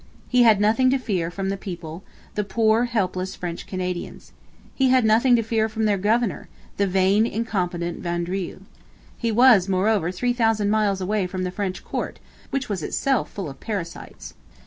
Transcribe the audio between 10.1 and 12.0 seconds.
three thousand miles away from the French